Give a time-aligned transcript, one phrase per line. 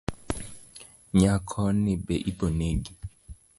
[1.19, 2.93] Nyako ni be ibo negi